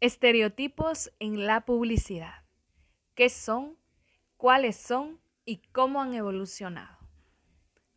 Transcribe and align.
Estereotipos 0.00 1.10
en 1.18 1.44
la 1.44 1.62
publicidad. 1.62 2.44
¿Qué 3.16 3.28
son? 3.28 3.76
¿Cuáles 4.36 4.76
son? 4.76 5.18
¿Y 5.44 5.56
cómo 5.72 6.00
han 6.00 6.14
evolucionado? 6.14 6.96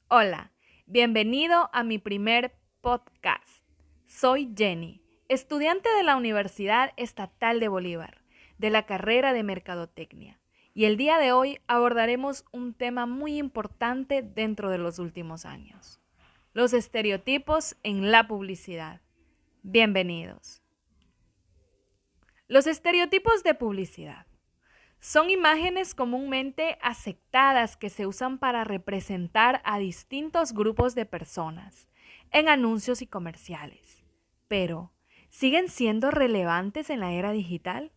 Hola, 0.07 0.51
bienvenido 0.87 1.69
a 1.73 1.83
mi 1.83 1.99
primer 1.99 2.55
podcast. 2.81 3.67
Soy 4.07 4.51
Jenny, 4.57 5.03
estudiante 5.29 5.89
de 5.95 6.01
la 6.01 6.15
Universidad 6.15 6.91
Estatal 6.97 7.59
de 7.59 7.67
Bolívar, 7.67 8.23
de 8.57 8.71
la 8.71 8.87
carrera 8.87 9.31
de 9.31 9.43
Mercadotecnia. 9.43 10.39
Y 10.73 10.85
el 10.85 10.97
día 10.97 11.19
de 11.19 11.33
hoy 11.33 11.59
abordaremos 11.67 12.45
un 12.51 12.73
tema 12.73 13.05
muy 13.05 13.37
importante 13.37 14.23
dentro 14.23 14.71
de 14.71 14.79
los 14.79 14.97
últimos 14.97 15.45
años. 15.45 16.01
Los 16.53 16.73
estereotipos 16.73 17.77
en 17.83 18.09
la 18.09 18.27
publicidad. 18.27 19.01
Bienvenidos. 19.61 20.60
Los 22.51 22.67
estereotipos 22.67 23.43
de 23.43 23.53
publicidad 23.53 24.27
son 24.99 25.29
imágenes 25.29 25.95
comúnmente 25.95 26.77
aceptadas 26.81 27.77
que 27.77 27.89
se 27.89 28.05
usan 28.05 28.39
para 28.39 28.65
representar 28.65 29.61
a 29.63 29.79
distintos 29.79 30.51
grupos 30.51 30.93
de 30.93 31.05
personas 31.05 31.87
en 32.29 32.49
anuncios 32.49 33.01
y 33.01 33.07
comerciales. 33.07 34.03
Pero, 34.49 34.91
¿siguen 35.29 35.69
siendo 35.69 36.11
relevantes 36.11 36.89
en 36.89 36.99
la 36.99 37.13
era 37.13 37.31
digital? 37.31 37.93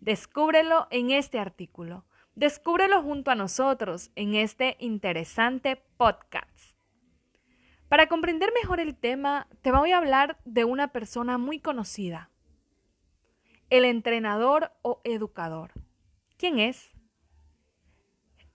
Descúbrelo 0.00 0.88
en 0.90 1.12
este 1.12 1.38
artículo. 1.38 2.04
Descúbrelo 2.34 3.00
junto 3.04 3.30
a 3.30 3.36
nosotros 3.36 4.10
en 4.16 4.34
este 4.34 4.78
interesante 4.80 5.80
podcast. 5.96 6.74
Para 7.88 8.08
comprender 8.08 8.52
mejor 8.52 8.80
el 8.80 8.96
tema, 8.96 9.46
te 9.62 9.70
voy 9.70 9.92
a 9.92 9.98
hablar 9.98 10.40
de 10.44 10.64
una 10.64 10.88
persona 10.88 11.38
muy 11.38 11.60
conocida, 11.60 12.30
el 13.70 13.84
entrenador 13.84 14.72
o 14.82 15.00
educador. 15.04 15.72
¿Quién 16.36 16.58
es? 16.58 16.90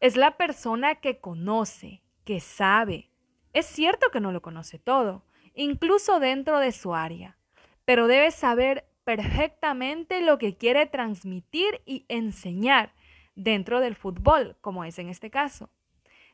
Es 0.02 0.18
la 0.18 0.38
persona 0.38 0.96
que 0.96 1.20
conoce, 1.20 2.04
que 2.26 2.40
sabe. 2.42 3.10
Es 3.54 3.66
cierto 3.66 4.12
que 4.12 4.20
no 4.20 4.32
lo 4.32 4.42
conoce 4.42 4.78
todo, 4.78 5.24
incluso 5.54 6.20
dentro 6.20 6.60
de 6.60 6.74
su 6.74 6.94
área, 6.94 7.38
pero 7.86 8.08
debe 8.08 8.32
saber 8.32 8.88
perfectamente 9.06 10.22
lo 10.22 10.38
que 10.38 10.58
quiere 10.58 10.86
transmitir 10.86 11.82
y 11.86 12.06
enseñar 12.10 12.94
dentro 13.36 13.80
del 13.80 13.96
fútbol, 13.96 14.58
como 14.60 14.84
es 14.84 15.00
en 15.00 15.10
este 15.10 15.30
caso. 15.30 15.70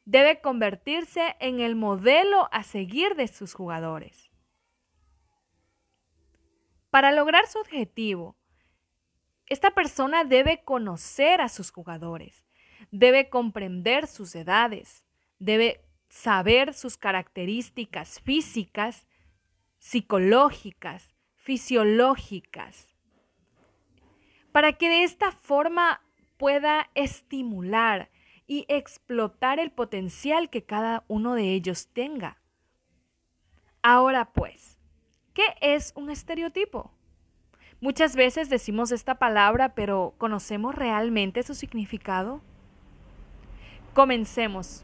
Debe 0.05 0.41
convertirse 0.41 1.35
en 1.39 1.59
el 1.59 1.75
modelo 1.75 2.49
a 2.51 2.63
seguir 2.63 3.15
de 3.15 3.27
sus 3.27 3.53
jugadores. 3.53 4.31
Para 6.89 7.11
lograr 7.11 7.45
su 7.45 7.59
objetivo, 7.59 8.35
esta 9.51 9.71
persona 9.71 10.23
debe 10.23 10.63
conocer 10.63 11.41
a 11.41 11.49
sus 11.49 11.71
jugadores, 11.71 12.45
debe 12.89 13.27
comprender 13.27 14.07
sus 14.07 14.33
edades, 14.33 15.03
debe 15.39 15.83
saber 16.07 16.73
sus 16.73 16.95
características 16.95 18.21
físicas, 18.21 19.05
psicológicas, 19.77 21.13
fisiológicas, 21.35 22.95
para 24.53 24.71
que 24.71 24.87
de 24.87 25.03
esta 25.03 25.33
forma 25.33 26.01
pueda 26.37 26.89
estimular 26.95 28.09
y 28.47 28.65
explotar 28.69 29.59
el 29.59 29.71
potencial 29.71 30.49
que 30.49 30.63
cada 30.63 31.03
uno 31.09 31.35
de 31.35 31.51
ellos 31.51 31.89
tenga. 31.91 32.41
Ahora 33.81 34.31
pues, 34.31 34.79
¿qué 35.33 35.43
es 35.59 35.91
un 35.97 36.09
estereotipo? 36.09 36.93
Muchas 37.81 38.15
veces 38.15 38.47
decimos 38.47 38.91
esta 38.91 39.15
palabra, 39.15 39.73
pero 39.73 40.13
¿conocemos 40.19 40.75
realmente 40.75 41.41
su 41.41 41.55
significado? 41.55 42.39
Comencemos 43.95 44.83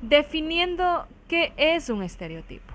definiendo 0.00 1.08
qué 1.26 1.52
es 1.56 1.90
un 1.90 2.04
estereotipo. 2.04 2.72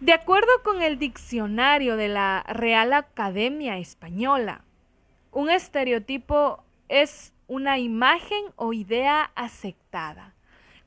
De 0.00 0.12
acuerdo 0.12 0.50
con 0.62 0.82
el 0.82 1.00
diccionario 1.00 1.96
de 1.96 2.06
la 2.06 2.44
Real 2.48 2.92
Academia 2.92 3.78
Española, 3.78 4.62
un 5.32 5.50
estereotipo 5.50 6.62
es 6.88 7.34
una 7.48 7.80
imagen 7.80 8.44
o 8.54 8.72
idea 8.72 9.32
aceptada 9.34 10.32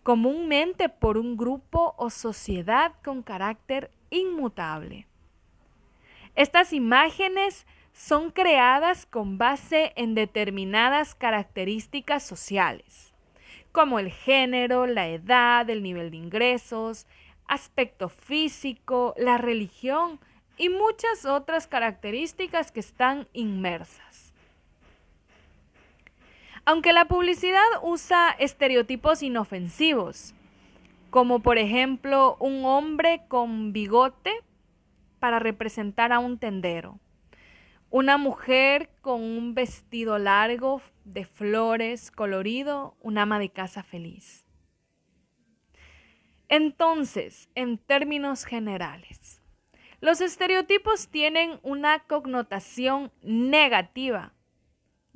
comúnmente 0.04 0.88
por 0.88 1.18
un 1.18 1.36
grupo 1.36 1.96
o 1.98 2.10
sociedad 2.10 2.94
con 3.04 3.24
carácter 3.24 3.92
inmutable. 4.10 5.08
Estas 6.36 6.74
imágenes 6.74 7.66
son 7.94 8.30
creadas 8.30 9.06
con 9.06 9.38
base 9.38 9.94
en 9.96 10.16
determinadas 10.16 11.16
características 11.16 12.24
sociales, 12.24 13.14
como 13.72 14.00
el 14.00 14.12
género, 14.12 14.86
la 14.86 15.08
edad, 15.08 15.70
el 15.70 15.82
nivel 15.82 16.12
de 16.12 16.18
ingresos, 16.18 17.08
aspecto 17.48 18.10
físico, 18.10 19.14
la 19.18 19.38
religión 19.38 20.20
y 20.58 20.68
muchas 20.68 21.26
otras 21.26 21.68
características 21.68 22.72
que 22.72 22.82
están 22.82 23.28
inmersas. 23.32 24.34
Aunque 26.66 26.92
la 26.92 27.06
publicidad 27.06 27.62
usa 27.82 28.36
estereotipos 28.40 29.24
inofensivos, 29.24 30.34
como 31.12 31.40
por 31.40 31.58
ejemplo 31.58 32.36
un 32.40 32.66
hombre 32.66 33.22
con 33.30 33.72
bigote 33.72 34.42
para 35.16 35.40
representar 35.40 36.12
a 36.12 36.20
un 36.20 36.38
tendero. 36.38 37.00
Una 37.90 38.18
mujer 38.18 38.90
con 39.02 39.22
un 39.22 39.54
vestido 39.54 40.18
largo 40.18 40.82
de 41.04 41.26
flores, 41.26 42.12
colorido, 42.12 42.96
un 43.02 43.18
ama 43.18 43.40
de 43.40 43.50
casa 43.50 43.84
feliz. 43.84 44.46
Entonces, 46.50 47.50
en 47.56 47.78
términos 47.78 48.46
generales, 48.46 49.42
los 50.02 50.22
estereotipos 50.22 51.08
tienen 51.08 51.60
una 51.64 52.00
connotación 52.00 53.12
negativa, 53.24 54.35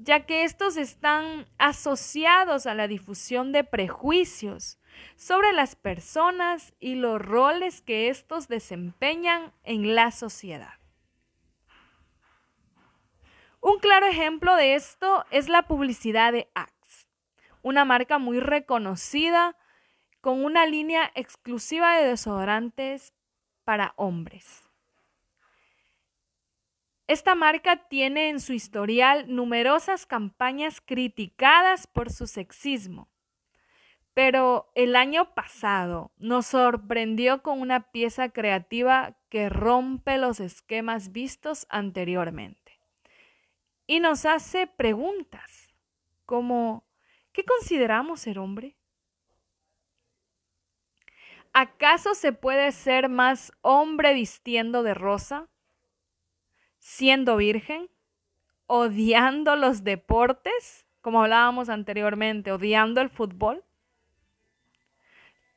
ya 0.02 0.26
que 0.26 0.46
estos 0.46 0.78
están 0.78 1.46
asociados 1.58 2.66
a 2.68 2.74
la 2.74 2.88
difusión 2.88 3.52
de 3.52 3.66
prejuicios 3.66 4.80
sobre 5.18 5.52
las 5.52 5.76
personas 5.76 6.74
y 6.80 6.96
los 6.96 7.22
roles 7.22 7.82
que 7.82 8.08
estos 8.10 8.48
desempeñan 8.48 9.54
en 9.64 9.96
la 9.96 10.12
sociedad. 10.12 10.74
Un 13.62 13.80
claro 13.80 14.06
ejemplo 14.08 14.56
de 14.56 14.76
esto 14.76 15.26
es 15.32 15.50
la 15.50 15.64
publicidad 15.64 16.31
de 16.31 16.50
Axe, 16.56 17.08
una 17.62 17.84
marca 17.84 18.20
muy 18.20 18.40
reconocida 18.40 19.58
con 20.22 20.46
una 20.46 20.66
línea 20.66 21.12
exclusiva 21.14 21.98
de 21.98 22.08
desodorantes 22.08 23.14
para 23.66 23.94
hombres. 23.98 24.69
Esta 27.09 27.34
marca 27.34 27.88
tiene 27.88 28.30
en 28.30 28.40
su 28.40 28.53
historial 28.53 29.34
numerosas 29.34 30.06
campañas 30.06 30.80
criticadas 30.80 31.88
por 31.88 32.12
su 32.12 32.28
sexismo, 32.28 33.09
pero 34.14 34.72
el 34.75 34.96
año 34.96 35.34
pasado 35.34 36.12
nos 36.18 36.46
sorprendió 36.46 37.42
con 37.42 37.62
una 37.62 37.90
pieza 37.92 38.30
creativa 38.30 39.18
que 39.30 39.50
rompe 39.50 40.19
los 40.19 40.40
esquemas 40.40 41.12
vistos 41.12 41.66
anteriormente 41.72 42.80
y 43.88 44.02
nos 44.02 44.28
hace 44.28 44.68
preguntas 44.68 45.68
como 46.28 46.86
¿qué 47.31 47.44
consideramos 47.44 48.19
ser 48.19 48.38
hombre? 48.38 48.78
¿Acaso 51.54 52.13
se 52.13 52.33
puede 52.33 52.72
ser 52.72 53.10
más 53.10 53.51
hombre 53.62 54.13
vistiendo 54.13 54.83
de 54.83 54.94
rosa? 54.94 55.50
¿Siendo 56.80 57.38
virgen? 57.38 57.90
¿Odiando 58.66 59.56
los 59.56 59.84
deportes? 59.84 60.88
Como 61.02 61.22
hablábamos 61.22 61.70
anteriormente, 61.70 62.52
odiando 62.52 63.02
el 63.02 63.10
fútbol 63.10 63.64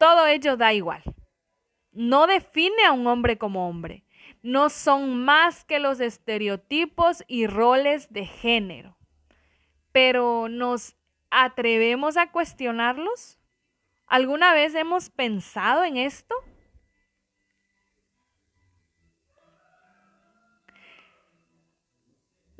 todo 0.03 0.27
ello 0.27 0.57
da 0.57 0.73
igual. 0.73 1.05
No 1.93 2.27
define 2.27 2.87
a 2.87 2.91
un 2.91 3.07
hombre 3.07 3.39
como 3.39 3.69
hombre. 3.69 4.05
No 4.43 4.69
son 4.69 5.25
más 5.25 5.65
que 5.65 5.79
los 5.79 6.01
estereotipos 6.01 7.23
y 7.29 7.47
roles 7.47 8.13
de 8.13 8.27
género. 8.27 8.97
Pero 9.93 10.49
¿nos 10.49 10.97
atrevemos 11.31 12.17
a 12.17 12.33
cuestionarlos? 12.33 13.39
¿Alguna 14.09 14.53
vez 14.55 14.75
hemos 14.75 15.09
pensado 15.09 15.85
en 15.85 15.97
esto? 15.97 16.35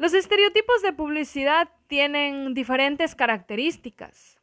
Los 0.03 0.15
estereotipos 0.15 0.83
de 0.83 0.93
publicidad 0.93 1.69
tienen 1.87 2.55
diferentes 2.55 3.15
características. 3.15 4.41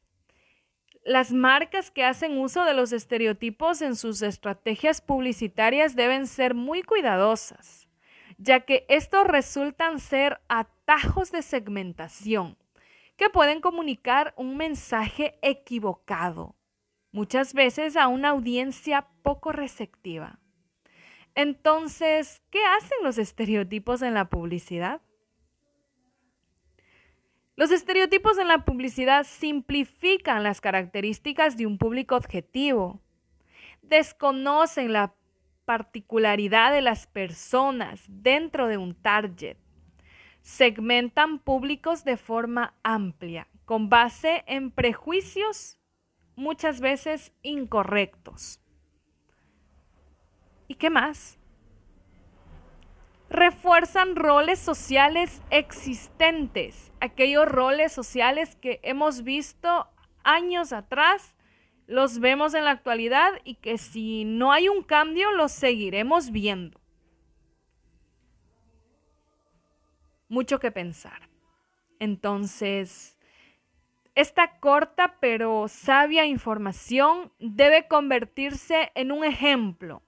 Las 1.03 1.33
marcas 1.33 1.91
que 1.91 2.06
hacen 2.06 2.38
uso 2.38 2.63
de 2.63 2.73
los 2.73 2.94
estereotipos 2.94 3.81
en 3.81 3.97
sus 3.97 4.21
estrategias 4.21 5.01
publicitarias 5.01 5.97
deben 5.97 6.27
ser 6.27 6.53
muy 6.53 6.81
cuidadosas, 6.81 7.89
ya 8.38 8.61
que 8.61 8.85
estos 8.88 9.27
resultan 9.27 10.00
ser 10.00 10.39
atajos 10.47 11.29
de 11.33 11.41
segmentación 11.41 12.57
que 13.17 13.29
pueden 13.29 13.59
comunicar 13.59 14.33
un 14.38 14.56
mensaje 14.56 15.38
equivocado, 15.41 16.56
muchas 17.11 17.53
veces 17.53 17.97
a 17.97 18.07
una 18.07 18.29
audiencia 18.29 19.09
poco 19.23 19.51
receptiva. 19.51 20.39
Entonces, 21.35 22.41
¿qué 22.50 22.63
hacen 22.77 23.00
los 23.03 23.17
estereotipos 23.17 24.01
en 24.01 24.13
la 24.13 24.29
publicidad? 24.29 25.01
Los 27.59 27.71
estereotipos 27.71 28.38
en 28.38 28.47
la 28.47 28.63
publicidad 28.63 29.25
simplifican 29.25 30.44
las 30.44 30.61
características 30.61 31.57
de 31.57 31.65
un 31.65 31.77
público 31.77 32.15
objetivo, 32.15 33.01
desconocen 33.81 34.94
la 34.94 35.13
particularidad 35.65 36.71
de 36.71 36.79
las 36.79 37.06
personas 37.06 38.01
dentro 38.07 38.67
de 38.67 38.77
un 38.77 38.95
target, 38.95 39.57
segmentan 40.41 41.38
públicos 41.38 42.06
de 42.06 42.15
forma 42.15 42.75
amplia, 42.81 43.50
con 43.65 43.89
base 43.89 44.45
en 44.47 44.71
prejuicios 44.71 45.77
muchas 46.38 46.79
veces 46.79 47.33
incorrectos. 47.41 48.61
¿Y 50.69 50.75
qué 50.75 50.89
más? 50.89 51.38
Refuerzan 53.29 54.15
roles 54.15 54.57
sociales 54.57 55.43
existentes, 55.51 56.91
aquellos 56.99 57.45
roles 57.45 57.91
sociales 57.91 58.55
que 58.55 58.79
hemos 58.81 59.23
visto 59.23 59.87
años 60.23 60.73
atrás, 60.73 61.35
los 61.85 62.19
vemos 62.19 62.55
en 62.55 62.65
la 62.65 62.71
actualidad 62.71 63.31
y 63.43 63.55
que 63.55 63.77
si 63.77 64.25
no 64.25 64.51
hay 64.51 64.67
un 64.67 64.81
cambio 64.83 65.31
los 65.31 65.51
seguiremos 65.51 66.31
viendo. 66.31 66.79
Mucho 70.27 70.59
que 70.59 70.71
pensar. 70.71 71.29
Entonces, 71.99 73.19
esta 74.15 74.59
corta 74.59 75.17
pero 75.19 75.67
sabia 75.67 76.25
información 76.25 77.31
debe 77.39 77.87
convertirse 77.87 78.91
en 78.95 79.11
un 79.11 79.23
ejemplo 79.23 80.01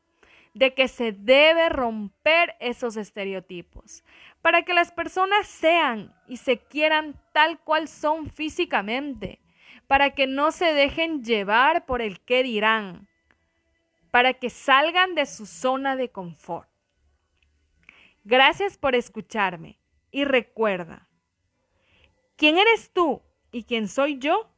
de 0.54 0.74
que 0.74 0.88
se 0.88 1.12
debe 1.12 1.70
romper 1.70 2.56
esos 2.60 2.98
estereotipos 2.98 4.04
para 4.42 4.64
que 4.64 4.74
las 4.74 4.92
personas 4.92 5.48
sean 5.48 6.14
y 6.28 6.38
se 6.38 6.58
quieran 6.58 7.20
tal 7.32 7.60
cual 7.60 7.88
son 7.88 8.30
físicamente, 8.30 9.40
para 9.88 10.12
que 10.12 10.28
no 10.28 10.52
se 10.52 10.74
dejen 10.74 11.24
llevar 11.24 11.86
por 11.86 12.02
el 12.02 12.20
qué 12.22 12.44
dirán, 12.44 13.08
para 14.10 14.34
que 14.34 14.50
salgan 14.50 15.16
de 15.16 15.26
su 15.26 15.46
zona 15.46 15.96
de 15.96 16.10
confort. 16.10 16.70
Gracias 18.24 18.78
por 18.78 18.96
escucharme 18.96 19.80
y 20.12 20.26
recuerda, 20.26 21.08
¿quién 22.36 22.58
eres 22.58 22.92
tú 22.92 23.22
y 23.52 23.64
quién 23.64 23.88
soy 23.88 24.20
yo? 24.20 24.50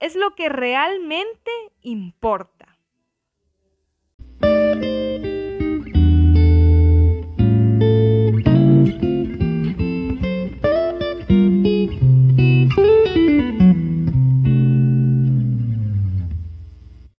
Es 0.00 0.16
lo 0.16 0.34
que 0.34 0.48
realmente 0.48 1.50
importa. 1.82 2.67